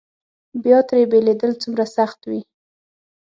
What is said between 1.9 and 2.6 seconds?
سخت وي.